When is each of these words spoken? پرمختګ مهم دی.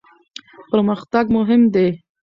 پرمختګ 0.69 1.25
مهم 1.37 1.61
دی. 1.73 1.87